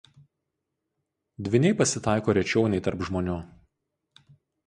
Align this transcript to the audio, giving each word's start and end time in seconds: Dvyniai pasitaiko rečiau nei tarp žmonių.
Dvyniai 1.47 1.75
pasitaiko 1.81 2.35
rečiau 2.39 2.65
nei 2.75 2.83
tarp 2.89 3.05
žmonių. 3.09 3.39